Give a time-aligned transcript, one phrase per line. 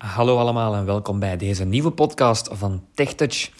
[0.00, 3.50] Hallo allemaal en welkom bij deze nieuwe podcast van TechTouch.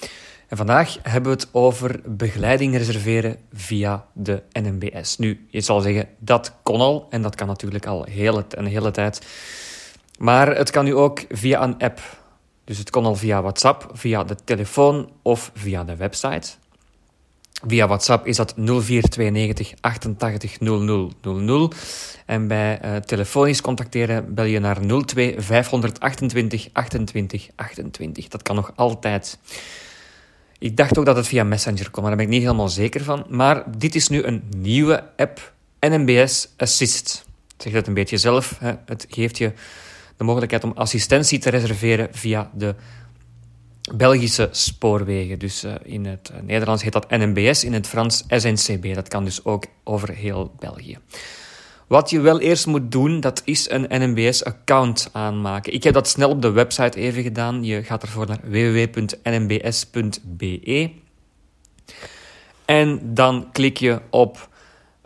[0.48, 5.18] En vandaag hebben we het over begeleiding reserveren via de NMBS.
[5.18, 8.90] Nu, je zal zeggen, dat kon al en dat kan natuurlijk al hele, een hele
[8.90, 9.26] tijd.
[10.18, 12.00] Maar het kan nu ook via een app.
[12.64, 16.50] Dus het kon al via WhatsApp, via de telefoon of via de website.
[17.66, 21.74] Via WhatsApp is dat 0492 88 0000.
[22.26, 28.28] En bij uh, telefonisch contacteren bel je naar 02 528 28 28.
[28.28, 29.38] Dat kan nog altijd.
[30.58, 33.04] Ik dacht ook dat het via Messenger kon, maar daar ben ik niet helemaal zeker
[33.04, 33.24] van.
[33.28, 37.24] Maar dit is nu een nieuwe app, NMBS Assist.
[37.56, 38.56] Zeg dat een beetje zelf.
[38.58, 38.72] Hè.
[38.86, 39.52] Het geeft je
[40.16, 42.74] de mogelijkheid om assistentie te reserveren via de
[43.94, 45.38] Belgische spoorwegen.
[45.38, 48.94] Dus uh, in het uh, Nederlands heet dat NMBS, in het Frans SNCB.
[48.94, 50.98] Dat kan dus ook over heel België.
[51.86, 55.72] Wat je wel eerst moet doen, dat is een NMBS-account aanmaken.
[55.72, 57.64] Ik heb dat snel op de website even gedaan.
[57.64, 59.70] Je gaat ervoor naar www.nmbs.be.
[62.64, 64.48] En dan klik je op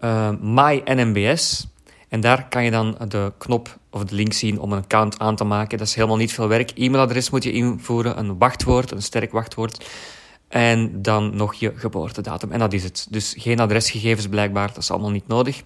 [0.00, 1.66] uh, My NMBS.
[2.08, 5.36] En daar kan je dan de knop of de link zien om een account aan
[5.36, 5.78] te maken.
[5.78, 6.70] Dat is helemaal niet veel werk.
[6.70, 9.84] E-mailadres moet je invoeren, een wachtwoord, een sterk wachtwoord.
[10.48, 12.52] En dan nog je geboortedatum.
[12.52, 13.06] En dat is het.
[13.10, 15.62] Dus geen adresgegevens blijkbaar, dat is allemaal niet nodig.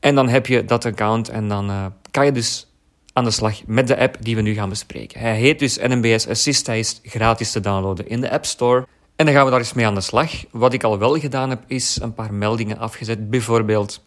[0.00, 2.66] En dan heb je dat account en dan uh, kan je dus
[3.12, 5.20] aan de slag met de app die we nu gaan bespreken.
[5.20, 8.86] Hij heet dus NMBS Assist, hij is gratis te downloaden in de App Store.
[9.16, 10.30] En dan gaan we daar eens mee aan de slag.
[10.50, 13.30] Wat ik al wel gedaan heb, is een paar meldingen afgezet.
[13.30, 14.02] Bijvoorbeeld,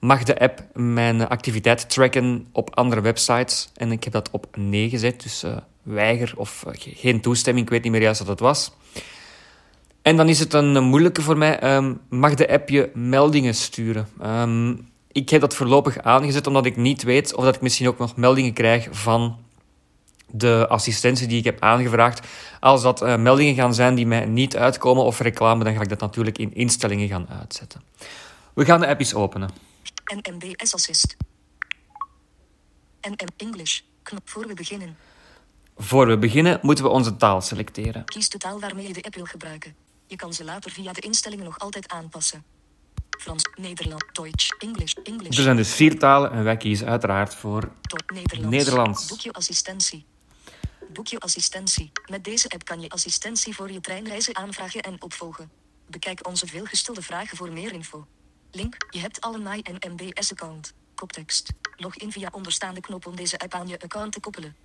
[0.00, 3.70] mag de app mijn activiteit tracken op andere websites?
[3.76, 7.72] En ik heb dat op nee gezet, dus uh, weiger of uh, geen toestemming, ik
[7.72, 8.72] weet niet meer juist wat het was.
[10.02, 11.74] En dan is het een moeilijke voor mij.
[11.74, 14.08] Um, mag de app je meldingen sturen?
[14.24, 17.98] Um, ik heb dat voorlopig aangezet omdat ik niet weet of dat ik misschien ook
[17.98, 19.38] nog meldingen krijg van
[20.26, 22.26] de assistentie die ik heb aangevraagd.
[22.60, 25.88] Als dat uh, meldingen gaan zijn die mij niet uitkomen of reclame, dan ga ik
[25.88, 27.82] dat natuurlijk in instellingen gaan uitzetten.
[28.54, 29.50] We gaan de app eens openen.
[30.10, 31.16] NMBS Assist.
[33.00, 33.80] NM English.
[34.02, 34.96] Knop voor we beginnen.
[35.76, 38.04] Voor we beginnen moeten we onze taal selecteren.
[38.04, 39.74] Kies de taal waarmee je de app wil gebruiken.
[40.06, 42.44] Je kan ze later via de instellingen nog altijd aanpassen.
[43.18, 45.36] Frans, Nederland, Duits, English, English.
[45.36, 47.72] Er zijn dus vier talen en wij kiezen uiteraard voor
[48.06, 48.56] Nederlands.
[48.56, 49.06] Nederlands.
[49.06, 50.06] Boek je assistentie.
[50.92, 51.92] Boek je assistentie.
[52.10, 55.50] Met deze app kan je assistentie voor je treinreizen aanvragen en opvolgen.
[55.86, 58.06] Bekijk onze veelgestelde vragen voor meer info.
[58.52, 60.74] Link, je hebt al een en MBS-account.
[60.94, 61.52] Koptekst.
[61.76, 64.56] Log in via onderstaande knop om deze app aan je account te koppelen.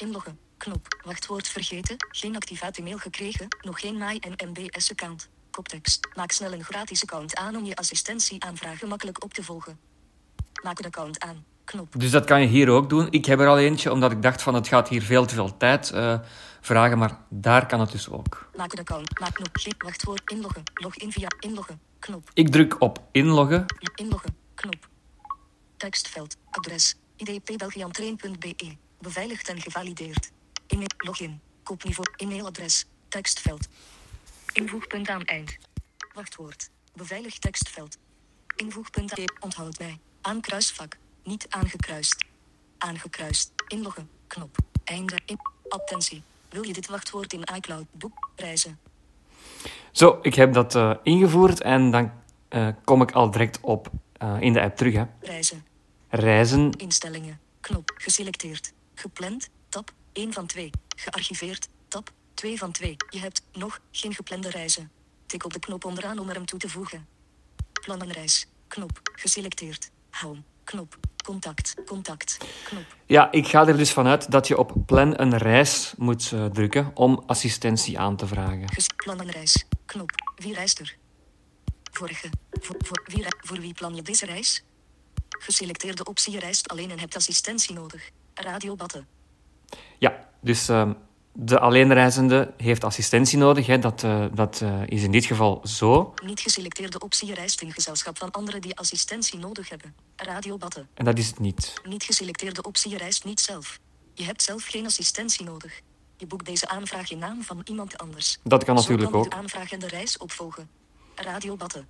[0.00, 0.38] Inloggen.
[0.56, 1.00] Knop.
[1.04, 1.96] Wachtwoord vergeten.
[2.10, 3.48] Geen activatie-mail gekregen.
[3.60, 5.28] Nog geen My en MBS-account.
[5.50, 6.08] Koptekst.
[6.14, 9.78] Maak snel een gratis account aan om je assistentie-aanvragen gemakkelijk op te volgen.
[10.62, 11.44] Maak een account aan.
[11.66, 11.94] Knop.
[11.98, 13.06] Dus dat kan je hier ook doen.
[13.10, 15.56] Ik heb er al eentje, omdat ik dacht van het gaat hier veel te veel
[15.56, 16.18] tijd uh,
[16.60, 18.50] vragen, maar daar kan het dus ook.
[18.56, 19.20] Maak een account.
[19.20, 19.48] Maak knop.
[19.52, 20.30] Geen wachtwoord.
[20.30, 20.62] Inloggen.
[20.74, 21.80] Log in via inloggen.
[21.98, 22.30] Knop.
[22.34, 23.64] Ik druk op inloggen.
[23.94, 24.36] Inloggen.
[24.54, 24.88] Knop.
[25.76, 26.36] Tekstveld.
[26.50, 26.94] Adres.
[27.16, 28.76] idpbelgiantrain.be.
[29.00, 30.30] Beveiligd en gevalideerd.
[30.66, 30.88] E-mail.
[30.96, 31.40] Login.
[31.62, 32.08] Koopniveau.
[32.16, 32.86] E-mailadres.
[33.08, 33.68] Tekstveld.
[34.52, 35.56] Invoegpunt aan eind.
[36.14, 36.70] Wachtwoord.
[36.94, 37.98] Beveiligd tekstveld.
[38.56, 39.24] Invoegpunt aan.
[39.40, 39.98] Onthoud mij.
[40.20, 40.96] Aankruisvak.
[41.26, 42.24] Niet aangekruist.
[42.78, 43.52] Aangekruist.
[43.68, 44.08] Inloggen.
[44.26, 44.56] Knop.
[44.84, 45.18] Einde.
[45.26, 45.38] In.
[45.68, 46.22] Attentie.
[46.48, 48.78] Wil je dit wachtwoord in iCloud boek reizen?
[49.90, 52.12] Zo, ik heb dat uh, ingevoerd en dan
[52.50, 53.90] uh, kom ik al direct op
[54.22, 54.94] uh, in de app terug.
[54.94, 55.04] Hè.
[55.20, 55.64] Reizen.
[56.08, 56.72] Reizen.
[56.72, 57.40] Instellingen.
[57.60, 57.92] Knop.
[57.94, 58.72] Geselecteerd.
[58.94, 59.48] Gepland.
[59.68, 59.92] Tab.
[60.12, 60.70] 1 van 2.
[60.96, 61.68] Gearchiveerd.
[61.88, 62.10] Tab.
[62.34, 62.96] 2 van 2.
[63.10, 64.90] Je hebt nog geen geplande reizen.
[65.26, 67.06] Tik op de knop onderaan om er hem toe te voegen.
[67.72, 68.46] Plannenreis.
[68.68, 69.00] Knop.
[69.02, 69.90] Geselecteerd.
[70.10, 70.42] Home.
[70.64, 71.05] Knop.
[71.26, 71.74] Contact.
[71.86, 72.38] Contact.
[72.64, 72.84] Knop.
[73.06, 76.90] Ja, ik ga er dus vanuit dat je op plan een reis moet uh, drukken
[76.94, 78.68] om assistentie aan te vragen.
[78.68, 79.64] Ges plannenreis.
[79.86, 80.10] Knop.
[80.36, 80.96] Wie reist er?
[81.92, 82.28] Vorige.
[82.50, 84.64] Voor, voor, wie voor wie plan je deze reis?
[85.28, 88.10] Geselecteerde optie je reist alleen en hebt assistentie nodig.
[88.34, 89.06] Radio Batten.
[89.98, 90.90] Ja, dus uh,
[91.38, 93.66] de alleenreizende heeft assistentie nodig.
[93.66, 93.78] Hè.
[93.78, 96.14] Dat, uh, dat uh, is in dit geval zo.
[96.24, 99.94] Niet geselecteerde optie reist in gezelschap van anderen die assistentie nodig hebben.
[100.16, 100.88] Radio Batten.
[100.94, 101.74] En dat is het niet.
[101.84, 103.78] Niet geselecteerde optie reist niet zelf.
[104.14, 105.80] Je hebt zelf geen assistentie nodig.
[106.16, 108.38] Je boekt deze aanvraag in naam van iemand anders.
[108.42, 109.30] Dat kan natuurlijk kan ook.
[109.30, 110.68] de aanvraag en de reis opvolgen.
[111.14, 111.88] Radio Batten.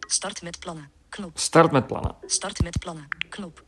[0.00, 0.90] Start met plannen.
[1.08, 1.38] Knop.
[1.38, 2.14] Start met plannen.
[2.26, 3.08] Start met plannen.
[3.28, 3.64] Knop.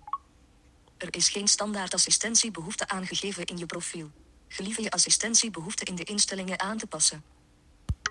[0.96, 4.11] Er is geen standaard assistentiebehoefte aangegeven in je profiel.
[4.48, 7.25] Gelieve je assistentiebehoefte in de instellingen aan te passen.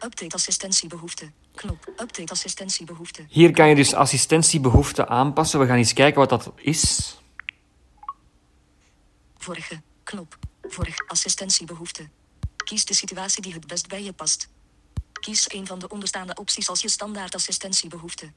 [0.04, 1.32] Update assistentiebehoefte.
[1.56, 1.88] Knop.
[1.88, 3.26] Update assistentiebehoefte.
[3.30, 5.60] Hier kan je dus assistentiebehoeften aanpassen.
[5.60, 7.16] We gaan eens kijken wat dat is.
[9.38, 9.82] Vorige.
[10.04, 10.38] Knop.
[10.62, 10.96] Vorig.
[11.08, 12.10] Assistentiebehoefte.
[12.64, 14.50] Kies de situatie die het best bij je past.
[15.14, 18.32] Kies een van de onderstaande opties als je standaard assistentiebehoefte.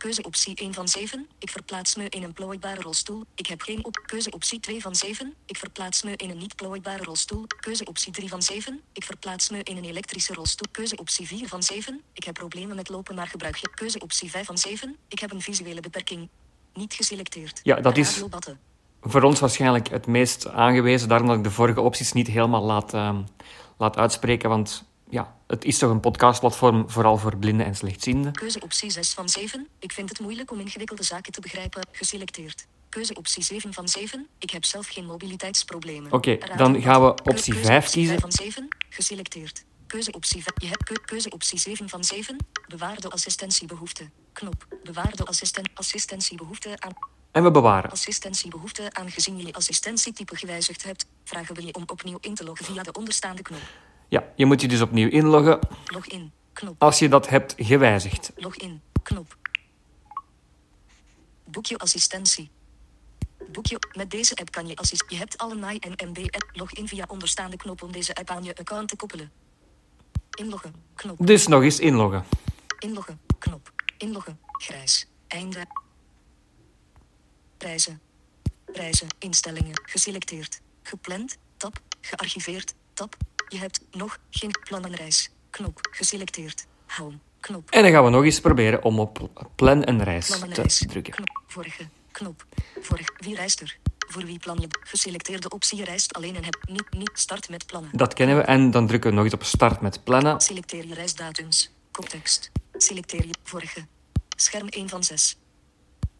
[0.00, 1.28] Keuzeoptie 1 van 7.
[1.38, 3.24] Ik verplaats me in een plooibare rolstoel.
[3.34, 4.02] Ik heb geen op.
[4.06, 5.34] Keuzeoptie 2 van 7.
[5.46, 7.46] Ik verplaats me in een niet plooibare rolstoel.
[7.60, 8.80] Keuzeoptie 3 van 7.
[8.92, 10.68] Ik verplaats me in een elektrische rolstoel.
[10.70, 12.00] Keuzeoptie 4 van 7.
[12.12, 13.70] Ik heb problemen met lopen, maar gebruik je.
[13.74, 14.96] Keuzeoptie 5 van 7.
[15.08, 16.28] Ik heb een visuele beperking.
[16.74, 17.60] Niet geselecteerd.
[17.62, 18.24] Ja, dat is-.
[19.00, 22.94] Voor ons waarschijnlijk het meest aangewezen, daarom dat ik de vorige opties niet helemaal laat,
[22.94, 23.22] ehm,
[23.76, 28.32] laat uitspreken, want ja, het is toch een podcastplatform vooral voor blinden en slechtzienden.
[28.32, 29.68] Keuzeoptie 6 van 7.
[29.78, 31.86] Ik vind het moeilijk om ingewikkelde zaken te begrijpen.
[31.92, 32.66] Geselecteerd.
[32.88, 34.26] Keuzeoptie 7 van 7.
[34.38, 36.12] Ik heb zelf geen mobiliteitsproblemen.
[36.12, 38.18] Oké, dan gaan we optie keuzeoptie 5 kiezen.
[38.18, 38.68] 5 van 7.
[38.88, 39.64] Geselecteerd.
[39.86, 40.60] Keuzeoptie 5.
[40.60, 42.36] Je hebt keu- keuzeoptie 7 van 7.
[42.68, 44.10] Bewaar de assistentiebehoefte.
[44.32, 44.66] Knop.
[44.82, 46.92] Bewaar de assistent assistentiebehoefte aan.
[47.32, 47.90] En we bewaren.
[47.90, 52.66] Assistentiebehoefte aangezien je je assistentietype gewijzigd hebt, vragen we je om opnieuw in te loggen
[52.66, 53.62] via de onderstaande knop.
[54.10, 56.32] Ja, je moet je dus opnieuw inloggen Login.
[56.52, 56.82] Knop.
[56.82, 58.32] als je dat hebt gewijzigd.
[58.36, 58.80] Login.
[59.02, 59.36] Knop.
[61.44, 62.50] Boek je assistentie.
[63.52, 63.78] Boek je.
[63.96, 65.04] Met deze app kan je assist.
[65.08, 66.50] Je hebt alle MY en MB app.
[66.52, 69.30] Log in via onderstaande knop om deze app aan je account te koppelen.
[70.30, 70.74] Inloggen.
[70.94, 71.26] Knop.
[71.26, 72.24] Dus nog eens inloggen.
[72.78, 73.20] Inloggen.
[73.38, 73.72] Knop.
[73.98, 74.38] Inloggen.
[74.52, 75.06] Grijs.
[75.26, 75.66] Einde.
[77.56, 78.00] Prijzen.
[78.64, 79.08] Prijzen.
[79.18, 79.80] Instellingen.
[79.84, 80.60] Geselecteerd.
[80.82, 81.36] Gepland.
[81.56, 81.80] Tab.
[82.00, 82.74] Gearchiveerd.
[82.92, 83.16] Tab.
[83.50, 85.30] Je hebt nog geen plannenreis.
[85.50, 85.78] Knop.
[85.90, 86.66] Geselecteerd.
[86.86, 87.18] Home.
[87.40, 87.70] Knop.
[87.70, 90.78] En dan gaan we nog eens proberen om op plan en reis Plannenreis.
[90.78, 91.12] te drukken.
[91.12, 91.42] Knop.
[91.46, 91.88] Vorige.
[92.12, 92.44] Knop.
[92.80, 93.06] Vorig.
[93.16, 93.78] Wie reist er?
[94.08, 94.66] Voor wie plan je?
[94.80, 97.90] Geselecteerde optie reist alleen en hebt niet, niet start met plannen.
[97.92, 100.40] Dat kennen we en dan drukken we nog eens op start met plannen.
[100.40, 101.70] Selecteer je reisdatums.
[101.90, 102.50] Koptekst.
[102.72, 103.86] Selecteer je vorige.
[104.36, 105.36] Scherm 1 van 6.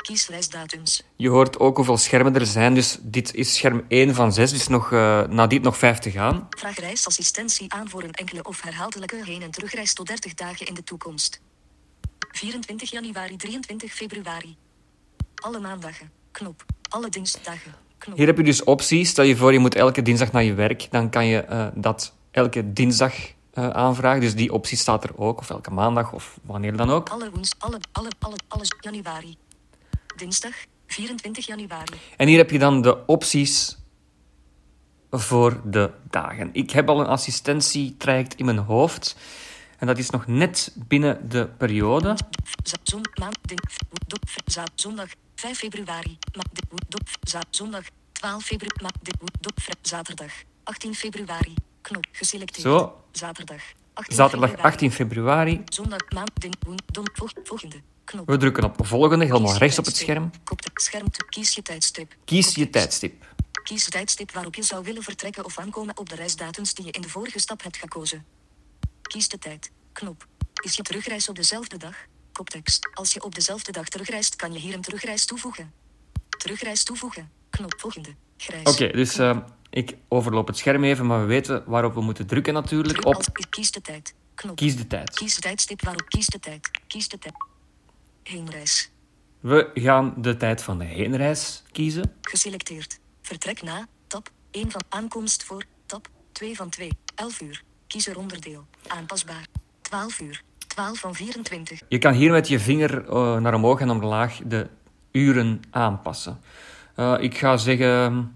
[0.02, 1.02] Kies reisdatums.
[1.16, 4.68] Je hoort ook hoeveel schermen er zijn, dus dit is scherm 1 van 6, dus
[4.68, 6.46] nog, eh na dit nog 5 te gaan.
[6.50, 10.74] Vraag reisassistentie aan voor een enkele of herhaaldelijke heen- en terugreis tot 30 dagen in
[10.74, 11.40] de toekomst.
[12.32, 14.56] 24 januari, 23 februari.
[15.34, 16.10] Alle maandagen.
[16.30, 16.64] Knop.
[16.88, 17.74] Alle dinsdagen.
[17.98, 18.16] Knop.
[18.16, 19.08] Hier heb je dus opties.
[19.08, 20.86] Stel je voor, je moet elke dinsdag naar je werk.
[20.90, 23.14] Dan kan je eh, dat elke dinsdag
[23.52, 24.20] eh, aanvragen.
[24.20, 25.38] Dus die optie staat er ook.
[25.38, 27.08] Of elke maandag, of wanneer dan ook.
[27.08, 29.36] Alle woens, alle, alle, alle, alles januari.
[30.16, 30.54] Dinsdag,
[30.86, 31.96] 24 januari.
[32.16, 33.78] En hier heb je dan de opties
[35.10, 36.50] voor de dagen.
[36.52, 39.16] Ik heb al een assistentietraject in mijn hoofd.
[39.78, 42.16] En dat is nog net binnen de periode.
[44.74, 46.18] Zondag, 5 februari.
[47.50, 48.92] Zondag, 12 februari.
[49.82, 51.54] Zaterdag, 18 februari.
[51.80, 52.62] Knop, geselecteerd.
[52.66, 53.02] Zo.
[53.12, 54.72] Zaterdag, 18 Zaterdag februari.
[54.72, 55.62] 18 februari.
[55.64, 56.00] Zondag,
[57.44, 57.82] volgende.
[58.04, 58.26] Knop.
[58.26, 60.30] We drukken op volgende, helemaal rechts op het scherm.
[60.74, 62.14] Scherm kies je tijdstip.
[62.24, 63.24] Kies je tijdstip.
[63.62, 66.90] Kies het tijdstip waarop je zou willen vertrekken of aankomen op de reisdatums die je
[66.90, 68.24] in de vorige stap hebt gekozen.
[69.02, 69.70] Kies de tijd.
[69.92, 70.26] Knop.
[70.62, 71.94] Is je terugreis op dezelfde dag?
[72.32, 72.90] Koptekst.
[72.94, 75.72] Als je op dezelfde dag terugreist, kan je hier een terugreis toevoegen.
[76.28, 77.30] Terugreis toevoegen.
[77.50, 78.14] Knop volgende.
[78.36, 78.68] Grijs.
[78.68, 79.18] Oké, dus
[79.70, 83.06] ik overloop het scherm even, maar we weten waarop we moeten drukken natuurlijk.
[83.06, 84.14] Op kies de tijd.
[84.34, 84.56] Knop.
[84.56, 85.10] kies de tijd.
[85.10, 86.70] Kies het tijdstip waarop kies de tijd.
[86.86, 87.34] Kies de tijd.
[88.22, 88.90] Heenreis.
[89.40, 92.12] We gaan de tijd van de heenreis kiezen.
[92.20, 92.98] Geselecteerd.
[93.22, 93.86] Vertrek na.
[94.06, 94.30] Tab.
[94.50, 95.64] 1 van aankomst voor.
[95.86, 96.08] Tab.
[96.32, 96.90] 2 van 2.
[97.14, 97.62] 11 uur.
[97.86, 98.66] Kies er onderdeel.
[98.86, 99.46] Aanpasbaar.
[99.80, 100.42] 12 uur.
[100.66, 101.80] 12 van 24.
[101.88, 104.68] Je kan hier met je vinger eh, naar omhoog en omlaag de
[105.12, 106.40] uren aanpassen.
[106.94, 108.34] Eh, ik ga zeggen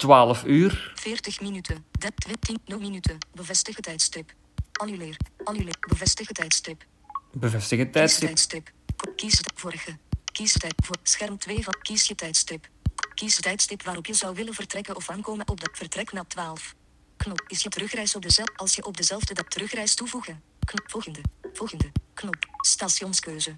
[0.00, 0.92] 12 uur.
[0.94, 1.84] 40 minuten.
[1.90, 3.18] Dat 10 0 minuten.
[3.34, 4.32] Bevestig het tijdstip.
[4.72, 5.16] Annuleer.
[5.44, 5.76] Annuleer.
[5.88, 6.84] Bevestig het tijdstip.
[7.32, 8.28] Bevestig het Kies het tijdstip.
[8.28, 8.70] tijdstip.
[9.16, 9.98] Kies het vorige.
[10.32, 12.68] Kies het tijd voor scherm 2 van kies je tijdstip.
[13.14, 16.74] Kies het tijdstip waarop je zou willen vertrekken of aankomen op de vertrek na 12.
[17.16, 20.42] Knop is je terugreis op dezelfde als je op dezelfde dag terugreis toevoegen.
[20.64, 21.20] Knop volgende.
[21.52, 21.92] Volgende.
[22.14, 22.36] Knop.
[22.56, 23.56] Stationskeuze.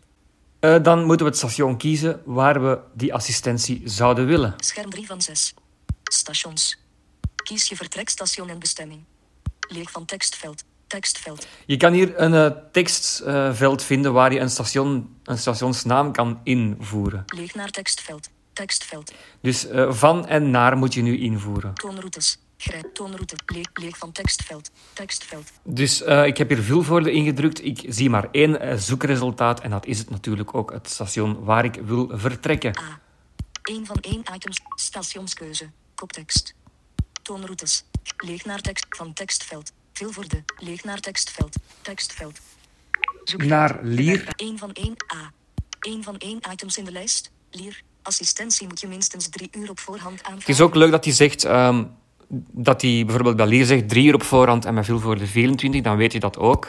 [0.61, 4.55] Eh, dan moeten we het station kiezen waar we die assistentie zouden willen.
[4.57, 5.55] Scherm 3 van 6.
[6.13, 6.79] Stations.
[7.37, 9.05] Kies je vertrekstation en bestemming.
[9.69, 10.65] Leeg van tekstveld.
[10.87, 11.47] Tekstveld.
[11.67, 17.25] Je kan hier een eh, tekstveld vinden waar je een, station, een stationsnaam kan invoeren.
[17.27, 18.29] Leeg naar tekstveld.
[18.53, 19.13] Tekstveld.
[19.41, 21.75] Dus eh, van en naar moet je nu invoeren.
[21.75, 22.39] Toonroutes.
[22.63, 22.95] Grijp.
[22.95, 23.37] Toonroute.
[23.47, 24.71] Leeg, leeg van tekstveld.
[24.93, 25.53] Tekstveld.
[25.65, 27.65] Dus eh, ik heb hier vulvoorde ingedrukt.
[27.65, 31.65] Ik zie maar één eh, zoekresultaat en dat is het natuurlijk ook het station waar
[31.65, 32.79] ik wil vertrekken.
[32.79, 33.01] A.
[33.63, 34.61] 1 van 1 items.
[34.75, 35.71] Stationskeuze.
[35.95, 36.55] Koptekst.
[37.23, 37.85] Toonroutes.
[38.17, 39.73] Leeg naar tekst van tekstveld.
[39.93, 40.45] Vilvoorde.
[40.57, 41.57] Leeg naar tekstveld.
[41.83, 42.41] Tekstveld.
[43.25, 44.29] Zoek Naar Lier.
[44.37, 45.33] 1 van 1 A.
[45.81, 47.31] 1 van 1 items in de lijst.
[47.51, 47.83] Lier.
[48.03, 50.39] Assistentie moet je minstens drie uur op voorhand aanvragen.
[50.39, 51.85] Het is ook leuk dat hij zegt ehm,
[52.51, 55.27] dat hij bijvoorbeeld bij Lier zegt drie uur op voorhand en bij veel voor de
[55.27, 56.69] 24, dan weet je dat ook.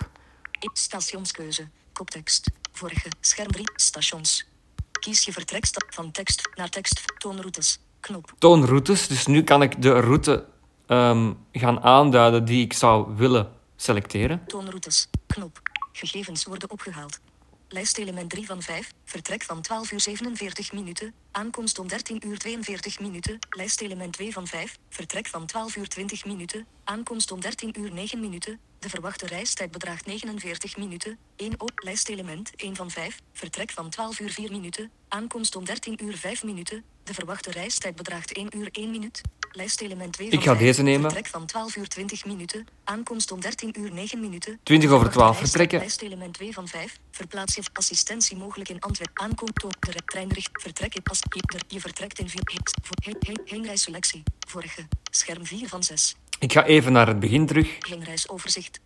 [0.74, 1.68] Stationskeuze.
[1.94, 2.52] Koptekst.
[2.72, 3.10] Vorige.
[3.20, 3.66] Scherm 3.
[3.76, 4.46] Stations.
[4.92, 7.04] Kies je vertrekstap van tekst naar tekst.
[7.18, 7.80] Toonroutes.
[8.04, 8.34] Knop.
[8.38, 10.46] Toonroutes, dus nu kan ik de route
[10.88, 14.42] ehm, gaan aanduiden die ik zou willen selecteren.
[14.48, 15.08] Toonroutes.
[15.28, 15.62] Knop.
[15.92, 17.20] Gegevens worden opgehaald.
[17.68, 18.92] Lijstelement 3 van 5.
[19.06, 21.14] Vertrek van 12 uur 47 minuten.
[21.32, 23.38] Aankomst om 13 uur 42 minuten.
[23.50, 24.78] Lijstelement 2 van 5.
[24.90, 26.66] Vertrek van 12 uur 20 minuten.
[26.84, 28.60] Aankomst om 13 uur 9 minuten.
[28.84, 31.18] De verwachte reistijd bedraagt 49 minuten.
[31.36, 33.20] 1 op lijstelement 1 van 5.
[33.34, 34.92] Vertrek van 12 uur 4 minuten.
[35.08, 36.84] Aankomst om 13 uur 5 minuten.
[37.04, 39.22] De verwachte reistijd bedraagt 1 uur 1 minuut.
[39.52, 40.64] Lijstelement 2 van Ik ga 5.
[40.66, 41.02] deze nemen.
[41.12, 42.68] Vertrek van 12 uur 20 minuten.
[42.84, 44.60] Aankomst om 13 uur 9 minuten.
[44.64, 45.80] 20 over 12 Verwachte vertrekken.
[45.80, 46.98] Lijstelement 2 van 5.
[47.12, 49.24] Verplaats je assistentie mogelijk in Antwerpen.
[49.24, 50.50] Aankomt door de re- treinricht.
[50.62, 51.20] Vertrek in as.
[51.68, 52.42] Je, vertrekt in vier.
[52.44, 54.24] He, voor, heen, heen, heenreisselectie.
[54.48, 54.88] Vorige.
[55.12, 56.16] Scherm 4 van 6.
[56.44, 58.80] Ik ga even naar het begin terug Heenreisoverzicht.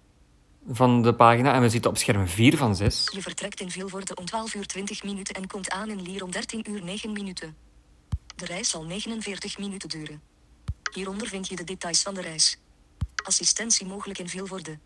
[0.68, 3.10] van de pagina en we zitten op scherm 4 van 6.
[3.14, 6.32] Je vertrekt in Vilvoorde om 12 uur 20 minuten en komt aan in Lier om
[6.32, 7.56] 13 uur 9 minuten.
[8.36, 10.22] De reis zal 49 minuten duren.
[10.94, 12.58] Hieronder vind je de details van de reis.
[13.24, 14.80] Assistentie mogelijk in Vilvoorde.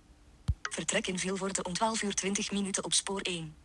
[0.62, 3.56] Vertrek in Vilvoorde om 12 uur 20 minuten op spoor 1.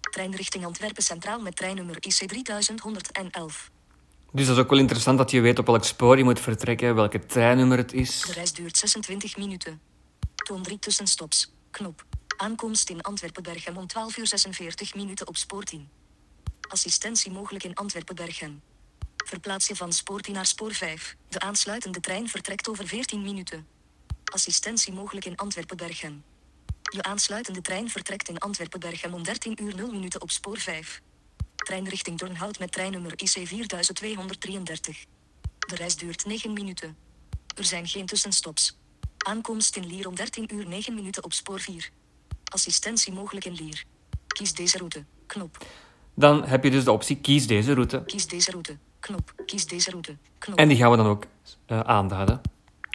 [0.00, 3.70] Trein richting Antwerpen Centraal met treinnummer IC 3111.
[4.32, 6.94] Dus dat is ook wel interessant dat je weet op welk spoor je moet vertrekken,
[6.94, 8.24] welke treinnummer het De is.
[8.24, 9.80] reis duurt 26 minuten.
[10.34, 11.52] Toon 3 tussenstops.
[11.70, 12.04] Knop.
[12.36, 15.88] Aankomst in Antwerpen-Berchem om 12 uur 46 minuten op spoor 10.
[16.68, 18.62] Assistentie mogelijk in Antwerpen-Berchem.
[19.16, 21.16] Verplaats je van spoor 10 naar spoor 5.
[21.28, 23.66] De aansluitende trein vertrekt over 14 minuten.
[24.24, 26.24] Assistentie mogelijk in Antwerpen-Berchem.
[26.82, 31.00] Je aansluitende trein vertrekt in Antwerpen-Berchem om 13 uur 0 minuten op spoor 5.
[31.70, 35.04] Trein richting Dornhout met treinnummer IC 4233.
[35.68, 36.96] De reis duurt 9 minuten.
[37.56, 38.78] Er zijn geen tussenstops.
[39.18, 41.90] Aankomst in Lier om 13 uur 9 minuten op spoor 4.
[42.44, 43.84] Assistentie mogelijk in Lier.
[44.26, 45.04] Kies deze route.
[45.26, 45.66] Knop.
[46.14, 48.02] Dan heb je dus de optie kies deze route.
[48.06, 48.78] Kies deze route.
[49.00, 49.32] Knop.
[49.46, 50.16] Kies deze route.
[50.38, 50.58] Knop.
[50.58, 51.24] En die gaan we dan ook
[51.66, 52.40] eh, aanduiden.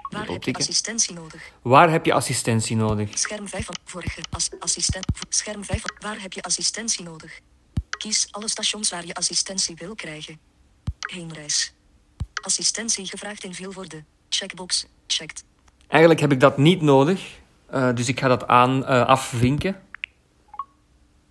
[0.10, 1.52] Waar heb je assistentie nodig?
[1.62, 3.18] Waar heb je assistentie nodig?
[3.18, 4.22] Scherm 5 van vorige.
[4.30, 5.06] As, assistent.
[5.30, 7.42] Scherm 5 van waar heb je assistentie nodig?
[7.98, 10.40] Kies alle stations waar je assistentie wil krijgen.
[11.00, 11.74] Heenreis.
[12.42, 14.04] Assistentie gevraagd in Vilvoorde.
[14.30, 14.86] Checkbox.
[15.08, 15.44] Checked.
[15.88, 19.82] Eigenlijk heb ik dat niet nodig, eh, dus ik ga dat aan eh, afvinken.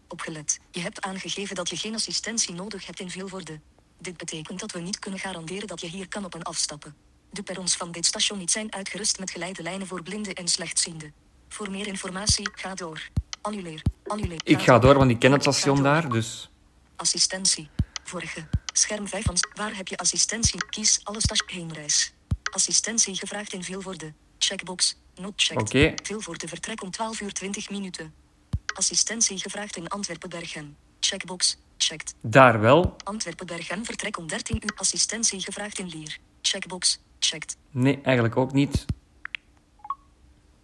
[0.09, 0.61] Opgelet.
[0.71, 3.61] Je hebt aangegeven dat je geen assistentie nodig hebt in Vilvoorde.
[3.99, 6.95] Dit betekent dat we niet kunnen garanderen dat je hier kan op en afstappen.
[7.31, 11.13] De perrons van dit station niet zijn uitgerust met geleidelijnen voor blinden en slechtzienden.
[11.49, 13.09] Voor meer informatie, ga door.
[13.41, 13.83] Annuleer.
[14.07, 14.41] Annuleer.
[14.45, 16.49] Ik ga door, want ik ken het station daar, dus...
[16.97, 17.69] Assistentie.
[18.05, 18.49] Vorige.
[18.73, 19.37] Scherm 5 van...
[19.55, 20.65] Waar heb je assistentie?
[20.69, 22.15] Kies alle station heenreis.
[22.51, 24.13] Assistentie gevraagd in Vilvoorde.
[24.39, 24.97] Checkbox.
[25.15, 25.63] Not checked.
[25.63, 25.95] Oké.
[26.03, 28.15] Vilvoorde vertrek om 12 uur 20 minuten.
[28.75, 30.77] Assistentie gevraagd in Antwerpen-Berchem.
[31.01, 31.57] Checkbox.
[31.77, 32.15] Checked.
[32.21, 32.97] Daar wel.
[33.05, 34.73] Antwerpen-Berchem vertrek om 13 uur.
[34.77, 36.19] Assistentie gevraagd in Lier.
[36.43, 36.99] Checkbox.
[37.19, 37.57] Checked.
[37.71, 38.85] Nee, eigenlijk ook niet.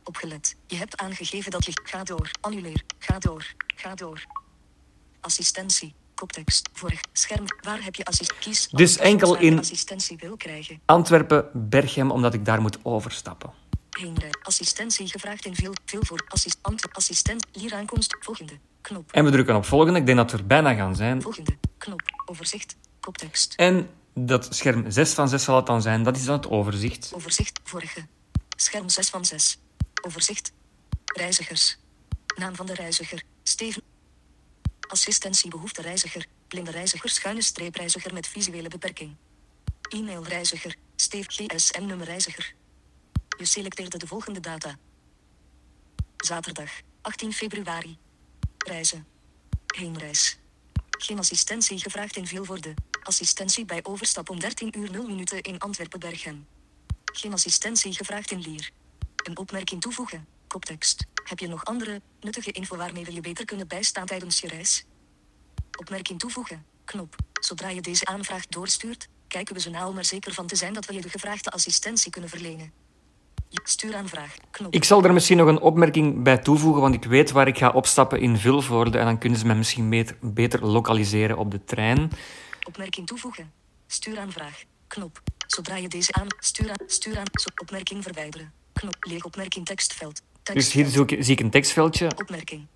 [0.04, 0.56] Opgelet.
[0.66, 1.72] Je hebt aangegeven dat je...
[1.84, 2.30] Ga door.
[2.40, 2.82] Annuleer.
[2.98, 3.54] Ga door.
[3.76, 4.24] Ga door.
[5.20, 5.94] Assistentie.
[6.20, 6.68] Koptekst.
[6.72, 7.00] Vorig.
[7.12, 7.44] Scherm.
[7.60, 8.38] Waar heb je assist...
[8.38, 8.68] Kies...
[8.68, 10.80] Dus enkel in- assistentie wil krijgen.
[10.84, 13.50] Antwerpen, Berchem, omdat ik daar moet overstappen.
[13.90, 14.30] Heenrij.
[14.42, 15.72] Assistentie gevraagd in veel...
[15.84, 16.24] Veel voor...
[16.28, 16.58] Assist...
[16.92, 17.46] Assistent.
[17.52, 18.16] Lier aankomst.
[18.20, 18.52] Volgende.
[18.80, 19.12] Knop.
[19.12, 19.98] En we drukken op volgende.
[19.98, 21.22] Ik denk dat we er bijna gaan zijn.
[21.22, 21.56] Volgende.
[21.78, 22.02] Knop.
[22.26, 22.76] Overzicht.
[23.00, 23.54] Koptekst.
[23.54, 26.02] En dat scherm 6 van 6 zal het dan zijn.
[26.02, 27.12] Dat is dan het overzicht.
[27.14, 27.60] Overzicht.
[27.64, 28.06] Vorige.
[28.56, 29.58] Scherm 6 van 6.
[30.02, 30.52] Overzicht.
[31.04, 31.78] Reizigers.
[32.36, 33.22] Naam van de reiziger.
[33.42, 33.82] Steven.
[34.90, 36.26] Assistentie behoefte reiziger.
[36.48, 37.10] Blinde reiziger.
[37.10, 39.16] Schuine streep reiziger met visuele beperking.
[39.88, 40.74] E-mail reiziger.
[40.96, 42.54] Steve GSM nummer reiziger.
[43.38, 44.78] Je selecteerde de volgende data.
[46.16, 46.70] Zaterdag.
[47.00, 47.98] 18 februari.
[48.58, 49.06] Reizen.
[49.66, 50.38] Heenreis.
[50.90, 52.74] Geen assistentie gevraagd in Vilvoorde.
[53.02, 56.46] Assistentie bij overstap om 13 uur 0 minuten in Antwerpen-Berchem.
[57.04, 58.70] Geen assistentie gevraagd in Lier.
[59.16, 60.26] Een opmerking toevoegen.
[60.46, 61.09] Koptekst.
[61.30, 64.84] Heb je nog andere, nuttige info waarmee we je beter kunnen bijstaan tijdens je reis?
[65.78, 66.64] Opmerking toevoegen.
[66.84, 67.16] Knop.
[67.40, 70.72] Zodra je deze aanvraag doorstuurt, kijken we ze na om er zeker van te zijn
[70.72, 72.72] dat we je de gevraagde assistentie kunnen verlenen.
[73.50, 74.36] Stuuraanvraag.
[74.50, 74.74] Knop.
[74.74, 77.70] Ik zal er misschien nog een opmerking bij toevoegen, want ik weet waar ik ga
[77.70, 78.98] opstappen in Vilvoorde.
[78.98, 82.10] En dan kunnen ze mij misschien beter, beter lokaliseren op de trein.
[82.66, 83.52] Opmerking toevoegen.
[83.86, 84.62] Stuuraanvraag.
[84.86, 85.20] Knop.
[85.46, 86.26] Zodra je deze aan...
[86.38, 86.86] Stuur aan...
[86.86, 87.26] Stuur aan...
[87.60, 88.52] Opmerking verwijderen.
[88.72, 88.96] Knop.
[89.00, 90.22] Leeg opmerking tekstveld.
[90.52, 92.10] Dus hier zie ik een tekstveldje.
[92.16, 92.66] Opmerking.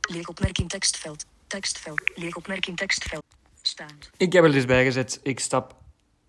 [0.00, 1.24] Leeg opmerking tekstveld.
[1.46, 2.02] Tekstveld.
[2.14, 3.22] Leeg opmerking tekstveld.
[3.62, 4.10] Staand.
[4.16, 5.74] Ik heb er dus bijgezet, ik stap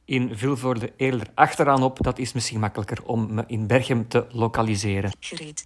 [0.05, 1.97] in Vilvoorde eerder achteraan op.
[2.01, 5.11] Dat is misschien makkelijker om me in Berchem te lokaliseren.
[5.19, 5.65] Gereed.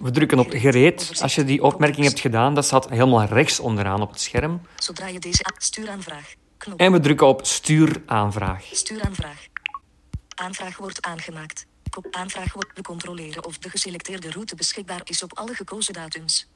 [0.00, 1.12] We drukken op gereed.
[1.22, 4.60] Als je die opmerking hebt gedaan, dat staat helemaal rechts onderaan op het scherm.
[4.76, 6.34] Zodra je deze stuuraanvraag.
[6.56, 6.80] Knop.
[6.80, 8.68] En we drukken op stuuraanvraag.
[8.72, 9.46] Stuuraanvraag.
[10.34, 11.66] Aanvraag wordt aangemaakt.
[11.96, 16.48] Kop aanvraag wordt we controleren of de geselecteerde route beschikbaar is op alle gekozen datums.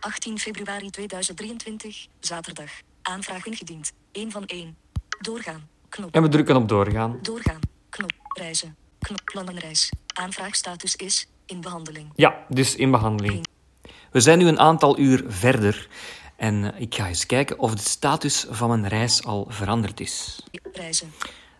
[0.00, 2.70] 18 februari 2023, zaterdag.
[3.02, 3.92] Aanvraag ingediend.
[4.12, 4.76] 1 van 1.
[5.20, 5.68] Doorgaan.
[5.88, 6.14] Knop.
[6.14, 7.18] En we drukken op doorgaan.
[7.22, 7.60] Doorgaan.
[7.88, 8.12] Knop.
[8.28, 8.76] Reizen.
[8.98, 9.20] Knop.
[9.24, 9.92] Plannenreis.
[10.06, 12.12] Aanvraagstatus is in behandeling.
[12.14, 13.46] Ja, dus in behandeling.
[14.10, 15.88] We zijn nu een aantal uur verder.
[16.36, 20.42] En eh, ik ga eens kijken of de status van mijn reis al veranderd is.
[20.72, 21.12] Reizen.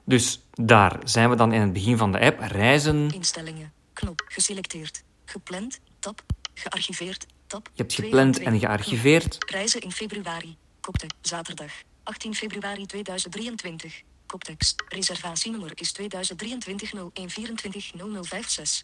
[0.08, 2.40] Dus daar zijn we dan in het begin van de app.
[2.40, 3.10] Reizen.
[3.10, 3.72] Instellingen.
[3.92, 4.22] Knop.
[4.28, 5.02] Geselecteerd.
[5.24, 5.80] Gepland.
[5.98, 6.22] Tab.
[6.54, 7.26] Gearchiveerd.
[7.46, 7.70] Tab.
[7.72, 9.36] Je hebt gepland en gearchiveerd.
[9.50, 10.56] Reizen in februari.
[10.80, 11.16] Koptekst.
[11.20, 11.72] Zaterdag.
[12.02, 14.02] 18 februari 2023.
[14.26, 14.84] Koptekst.
[14.88, 18.82] Reservatienummer is 2023 0124 0056.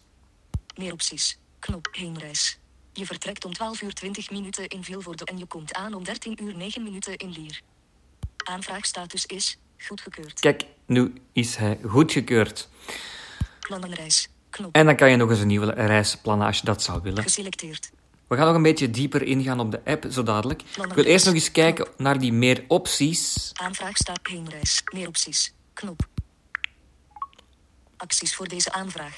[0.75, 1.39] Meer opties.
[1.59, 1.87] Knop.
[1.91, 2.59] Heenreis.
[2.93, 6.43] Je vertrekt om 12 uur 20 minuten in Vilvoorde en je komt aan om 13
[6.43, 7.61] uur 9 minuten in Lier.
[8.43, 10.39] Aanvraagstatus is goedgekeurd.
[10.39, 12.69] Kijk, nu is hij goedgekeurd.
[13.59, 14.29] Plannenreis.
[14.49, 14.75] Knop.
[14.75, 17.23] En dan kan je nog eens een nieuwe reis plannen als je dat zou willen.
[17.23, 17.91] Geselecteerd.
[18.27, 20.61] We gaan nog een beetje dieper ingaan op de app, zo dadelijk.
[20.61, 23.51] Ik wil eerst nog eens kijken naar die meer opties.
[23.53, 24.81] Aanvraag staat heenreis.
[24.93, 25.53] Meer opties.
[25.73, 26.07] Knop.
[27.97, 29.17] Acties voor deze aanvraag.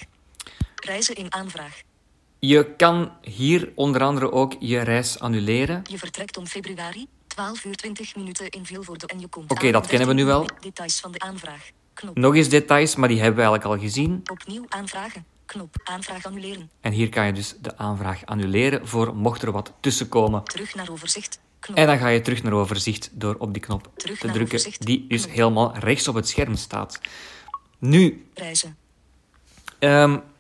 [0.76, 1.82] Reizen in aanvraag.
[2.40, 5.82] Je kan hier onder andere ook je reis annuleren.
[5.90, 7.08] Je vertrekt om februari.
[7.38, 10.40] 12 uur 20 minuten in Vilvoorde en je komt Oké, dat kennen we nu 13
[10.48, 10.60] wel.
[10.60, 11.70] Details van de aanvraag.
[11.94, 12.18] Knop.
[12.18, 14.22] Nog eens details, maar die hebben we eigenlijk al gezien.
[14.32, 15.26] Opnieuw aanvragen.
[15.46, 15.76] Knop.
[15.84, 16.70] Aanvraag annuleren.
[16.82, 20.44] En hier kan je dus de aanvraag annuleren voor mocht er wat tussenkomen.
[20.44, 21.40] Terug naar overzicht.
[21.60, 21.78] Knop.
[21.78, 24.86] En dan ga je terug naar overzicht door op die knop Terug te drukken, overzicht.
[24.86, 25.36] die dus Knop.
[25.36, 27.00] helemaal rechts op het scherm staat.
[27.78, 28.78] Nu, Reizen.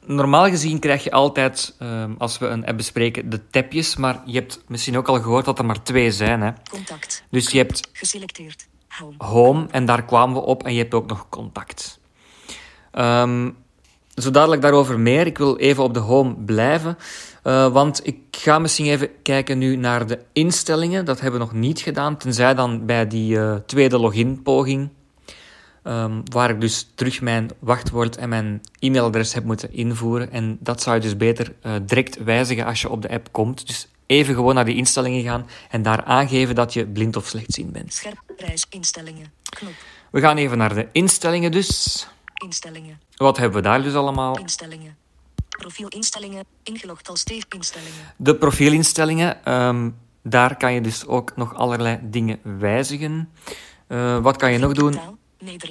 [0.07, 3.95] Normaal gezien krijg je altijd, ehm, als we een app bespreken, de tapjes.
[3.95, 6.41] Maar je hebt misschien ook al gehoord dat er maar twee zijn.
[6.41, 6.51] Hè?
[6.69, 7.23] Contact.
[7.29, 8.67] Dus je hebt Geselecteerd.
[8.87, 9.13] Home.
[9.17, 10.63] home en daar kwamen we op.
[10.63, 11.99] En je hebt ook nog contact.
[12.91, 13.49] Ehm,
[14.13, 15.25] zo dadelijk daarover meer.
[15.25, 16.97] Ik wil even op de home blijven.
[17.43, 21.05] eh, want ik ga misschien even kijken nu naar de instellingen.
[21.05, 22.17] Dat hebben we nog niet gedaan.
[22.17, 24.89] Tenzij dan bij die eh, tweede login-poging.
[25.87, 30.31] Ehm, waar ik dus terug mijn wachtwoord en mijn e-mailadres heb moeten invoeren.
[30.31, 33.67] En dat zou je dus beter eh, direct wijzigen als je op de app komt.
[33.67, 37.71] Dus even gewoon naar die instellingen gaan en daar aangeven dat je blind of slechtziend
[37.71, 37.93] bent.
[37.93, 38.21] Scherp.
[38.37, 38.65] Reis.
[38.69, 39.31] Instellingen.
[39.49, 39.71] Knop.
[40.11, 42.07] We gaan even naar de instellingen dus.
[42.33, 42.99] Instellingen.
[43.15, 44.37] Wat hebben we daar dus allemaal?
[44.37, 44.97] Instellingen.
[45.49, 46.45] Profielinstellingen.
[46.63, 48.13] Ingelogd als Steve instellingen.
[48.17, 49.45] De profielinstellingen.
[49.45, 49.89] ehm,
[50.23, 53.29] daar kan je dus ook nog allerlei dingen wijzigen.
[53.87, 54.99] Eh, wat kan je nog doen?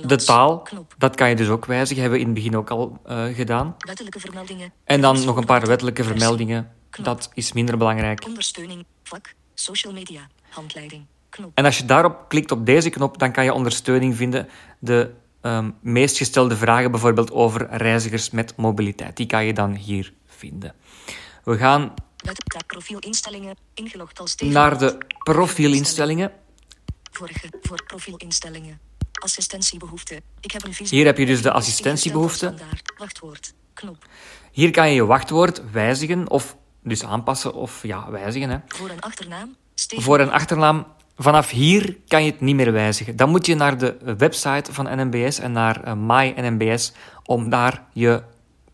[0.07, 0.62] De taal.
[0.62, 0.94] Knop.
[0.98, 2.02] Dat kan je dus ook wijzigen.
[2.02, 3.74] Hebben we in het begin ook al eh, gedaan.
[3.79, 4.72] Wettelijke vermeldingen.
[4.85, 6.70] En dan nog een paar wettelijke vermeldingen.
[6.90, 7.07] Knop.
[7.07, 8.24] Dat is minder belangrijk.
[8.26, 8.85] Ondersteuning.
[9.02, 9.35] Vak.
[9.55, 10.29] Social media.
[10.48, 11.07] Handleiding.
[11.29, 11.50] Knop.
[11.55, 14.48] En als je daarop klikt op deze knop, dan kan je ondersteuning vinden.
[14.79, 20.12] De ehm, meest gestelde vragen, bijvoorbeeld over reizigers met mobiliteit, die kan je dan hier
[20.26, 20.74] vinden.
[21.44, 21.94] We gaan
[22.66, 23.57] Profielinstellingen.
[23.74, 26.33] Ingelogd als naar de profielinstellingen.
[27.11, 27.48] Vorige.
[27.62, 28.81] Voor profielinstellingen.
[29.18, 30.20] Assistentiebehoeften.
[30.40, 30.96] Ik heb een visie.
[30.96, 32.92] Hier heb je dus de standaard.
[32.98, 33.55] Wachtwoord.
[33.74, 34.07] Knop.
[34.52, 38.50] Hier kan je je wachtwoord wijzigen, of dus aanpassen of ja, wijzigen.
[38.50, 38.59] Hè.
[38.66, 39.57] Voor een achternaam.
[39.74, 40.05] Steven.
[40.05, 43.16] Voor een achternaam, vanaf hier kan je het niet meer wijzigen.
[43.16, 46.92] Dan moet je naar de website van NMBS en naar eh, My NMBS
[47.24, 48.22] om daar je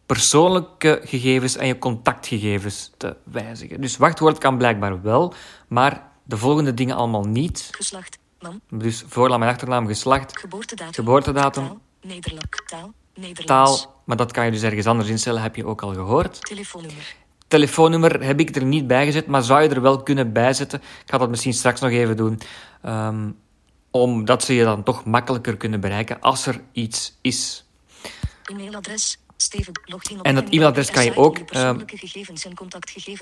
[0.07, 3.81] persoonlijke gegevens en je contactgegevens te wijzigen.
[3.81, 5.35] Dus wachtwoord kan blijkbaar wel,
[5.69, 7.69] maar de volgende dingen allemaal niet.
[7.71, 8.19] Geslacht.
[8.43, 8.61] Man.
[8.71, 10.95] Dus voornaam en achternaam, geslacht, Geboortedatum.
[10.95, 11.65] Geboortedatum.
[11.67, 11.81] Taal.
[12.03, 12.47] Nederland.
[12.67, 12.93] Taal.
[13.15, 13.81] Nederlands.
[13.81, 16.45] taal, maar dat kan je dus ergens anders instellen, heb je ook al gehoord.
[16.47, 17.15] Telefoonnummer.
[17.49, 20.79] Telefoonnummer heb ik er niet bij gezet, maar zou je er wel kunnen bijzetten.
[20.81, 22.41] Ik ga dat misschien straks nog even doen.
[22.83, 23.31] ehm,
[23.91, 27.65] omdat ze je dan toch makkelijker kunnen bereiken als er iets is.
[28.45, 29.19] E-mailadres.
[29.43, 29.73] Steven.
[30.23, 31.85] En dat e-mailadres kan je ook, te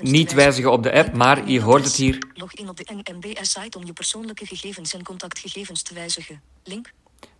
[0.01, 2.27] Niet wijzigen op de app, maar je hoort het hier.
[2.33, 6.41] Login op de NMBS-site om je persoonlijke gegevens en contactgegevens te wijzigen.
[6.63, 6.91] Link.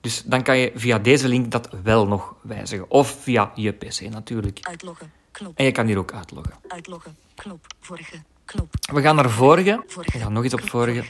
[0.02, 2.90] Dus dan kan je via deze link dat wel nog wijzigen.
[2.90, 4.60] Of via je PC natuurlijk.
[4.62, 5.12] Uitloggen.
[5.32, 5.58] Knop.
[5.58, 6.54] En je kan hier ook uitloggen.
[6.68, 7.18] Uitloggen.
[7.36, 7.66] Knop.
[7.80, 8.22] Vorige.
[8.46, 8.74] Knop.
[8.94, 9.84] We gaan naar vorige.
[9.88, 10.18] Vorige.
[10.18, 11.04] We gaan nog eens op vorige.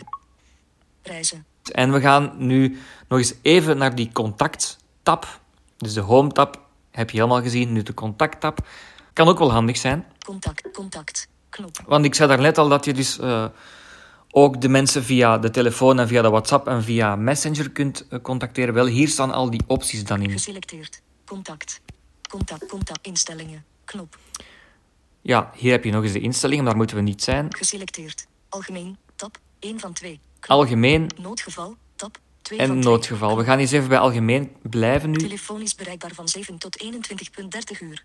[1.04, 1.46] Reizen.
[1.72, 5.40] En we gaan nu nog eens even naar die contact-tab.
[5.78, 6.61] Dus de home-tab
[6.92, 7.72] heb je helemaal gezien.
[7.72, 8.68] Nu de contact-tab.
[9.14, 10.06] Kan ook wel handig zijn.
[10.26, 10.72] Contact.
[10.72, 11.28] Contact.
[11.50, 11.82] Knop.
[11.86, 13.46] Want ik zei daarnet al dat je dus eh,
[14.32, 18.22] ook de mensen via de telefoon en via de WhatsApp en via Messenger kunt eh,
[18.22, 18.74] contacteren.
[18.74, 20.32] Wel, hier staan al die opties dan in.
[20.32, 21.02] Geselecteerd.
[21.26, 21.82] Contact.
[22.30, 22.66] Contact.
[22.66, 23.08] Contact.
[23.08, 23.66] Instellingen.
[23.86, 24.18] Knop.
[25.22, 27.56] Ja, hier heb je nog eens de instellingen, daar moeten we niet zijn.
[27.56, 28.28] Geselecteerd.
[28.50, 28.98] Algemeen.
[29.16, 29.38] Tab.
[29.60, 30.20] 1 van 2.
[30.40, 30.58] Knop.
[30.58, 31.76] Algemeen Noodgeval.
[31.96, 32.20] Tab.
[32.58, 32.94] 2 en van 2.
[32.94, 33.38] noodgeval.
[33.38, 35.18] We gaan eens even bij algemeen blijven nu.
[35.18, 38.04] Telefonisch bereikbaar van 7 tot 21.30 uur.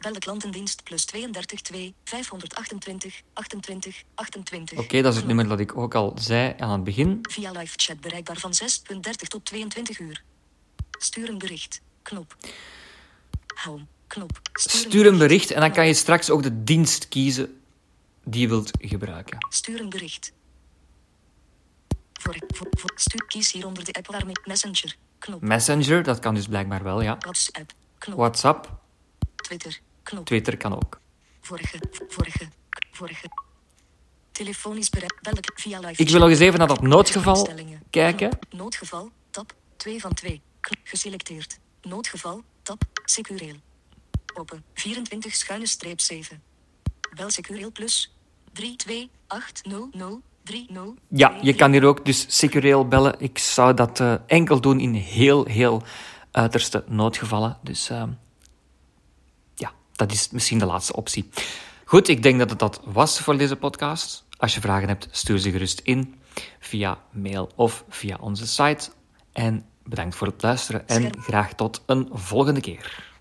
[0.00, 4.78] Bel de klantendienst plus 32 2 528 28 28.
[4.78, 7.18] Oké, dat is het nummer dat ik ook al zei aan het begin.
[7.22, 8.52] Via live chat bereikbaar van
[8.94, 10.22] 6.30 tot 22 uur.
[10.90, 11.80] Stuur een bericht.
[12.02, 12.36] Knop.
[13.64, 13.86] Home.
[14.06, 14.40] Knop.
[14.52, 17.60] Stuur een bericht en dan kan je straks ook de dienst kiezen
[18.24, 19.38] die je wilt gebruiken.
[19.48, 20.32] Stuur een bericht.
[22.18, 24.96] Voor, voor, voor, stuur, kies hieronder de app waarmee Messenger.
[25.18, 25.42] Knop.
[25.42, 27.16] Messenger, dat kan dus blijkbaar wel, ja.
[27.18, 27.72] WhatsApp.
[27.98, 28.18] Knop.
[28.18, 28.78] WhatsApp,
[29.36, 29.80] Twitter.
[30.02, 30.26] Knop.
[30.26, 31.00] Twitter kan ook.
[31.40, 31.78] Vorige.
[32.08, 32.48] Vorige.
[32.90, 33.30] Vorige.
[34.32, 35.18] Telefonisch bereik.
[35.22, 37.48] Bel via live Ik wil nog eens even naar dat noodgeval
[37.90, 38.28] kijken.
[38.28, 38.52] Knop.
[38.52, 39.10] Noodgeval.
[39.30, 39.54] Tab.
[39.76, 40.42] 2 van 2.
[40.84, 41.58] Geselecteerd.
[41.82, 42.42] Noodgeval.
[42.62, 42.82] Tab.
[43.04, 43.56] Secureel.
[44.34, 44.64] Open.
[44.74, 46.42] 24 schuine streep 7.
[47.14, 48.14] Bel Secureel plus.
[48.52, 50.26] 3280030.
[51.08, 53.14] Ja, je kan hier ook dus secureel bellen.
[53.18, 55.82] Ik zou dat eh, enkel doen in heel, heel
[56.30, 57.58] uiterste noodgevallen.
[57.62, 58.02] Dus eh,
[59.54, 61.28] ja, dat is misschien de laatste optie.
[61.84, 64.24] Goed, ik denk dat het dat was voor deze podcast.
[64.36, 66.14] Als je vragen hebt, stuur ze gerust in
[66.58, 68.90] via mail of via onze site.
[69.32, 73.07] En bedankt voor het luisteren en graag tot een volgende keer.